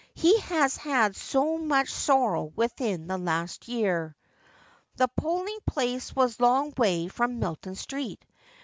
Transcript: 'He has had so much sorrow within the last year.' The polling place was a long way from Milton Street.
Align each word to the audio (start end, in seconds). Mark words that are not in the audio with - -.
'He 0.25 0.39
has 0.39 0.77
had 0.77 1.15
so 1.15 1.59
much 1.59 1.93
sorrow 1.93 2.45
within 2.55 3.05
the 3.05 3.19
last 3.19 3.67
year.' 3.67 4.15
The 4.95 5.07
polling 5.09 5.59
place 5.67 6.15
was 6.15 6.39
a 6.39 6.41
long 6.41 6.73
way 6.75 7.07
from 7.07 7.37
Milton 7.37 7.75
Street. 7.75 8.25